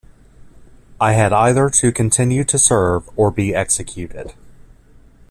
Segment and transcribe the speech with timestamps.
[0.99, 4.33] I had either to continue to serve or be executed.